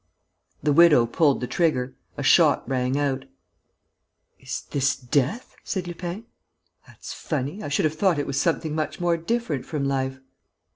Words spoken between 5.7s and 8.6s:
Lupin. "That's funny! I should have thought it was